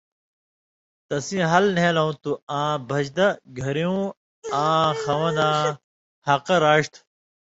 تسیں 1.07 1.45
حل 1.51 1.65
نھېلیۡ 1.77 2.13
تُھو 2.21 2.31
آں 2.57 2.73
بھژدہ، 2.89 3.27
گھریُوں 3.59 4.01
آں 4.63 4.87
خوَن٘داں 5.01 5.57
حقہ 6.27 6.55
راڇھیۡ 6.63 6.91
تُھو، 6.93 7.01